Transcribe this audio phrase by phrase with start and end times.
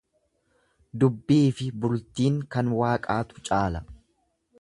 [1.01, 3.83] Dubbiifi bultiin kan waaqaatu caala.